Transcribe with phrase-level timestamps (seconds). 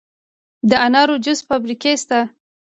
[0.69, 2.19] د انارو د جوس فابریکې شته.